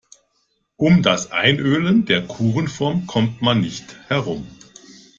Um 0.77 1.03
das 1.03 1.31
Einölen 1.31 2.05
der 2.05 2.23
Kuchenform 2.25 3.05
kommt 3.05 3.43
man 3.43 3.61
nicht 3.61 3.97
herum. 4.07 4.47